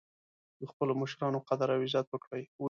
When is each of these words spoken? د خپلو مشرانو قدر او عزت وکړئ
د 0.59 0.61
خپلو 0.71 0.93
مشرانو 1.01 1.45
قدر 1.49 1.69
او 1.75 1.81
عزت 1.85 2.07
وکړئ 2.09 2.43